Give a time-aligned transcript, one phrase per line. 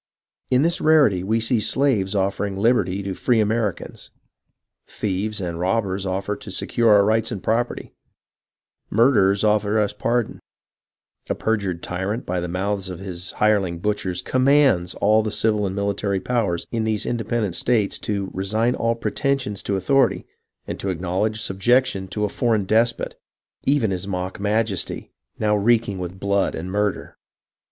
[0.49, 4.09] In this rarity we see slaves offering liberty to free Ameri cans;
[4.87, 7.93] thieves and robbers offer to secure our rights and property;
[8.89, 10.39] murderers offer us pardon;
[11.29, 15.29] a perjured tyrant by the mouths of two of his hireling butchers 'commands' all the
[15.29, 20.25] civil and military powers, in these independent states to resign all pretensions to authority,
[20.65, 23.19] and to acknow ledge subjection to a foreign despot,
[23.65, 27.15] even his mock maj esty, now reeking with blood and murder.